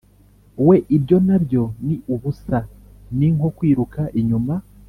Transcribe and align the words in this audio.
we 0.67 0.75
Ibyo 0.97 1.17
na 1.27 1.37
byo 1.43 1.63
ni 1.85 1.95
ubusa 2.13 2.57
ni 3.17 3.27
nko 3.35 3.49
kwiruka 3.57 4.01
inyuma 4.19 4.53